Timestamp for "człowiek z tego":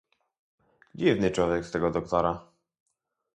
1.31-1.91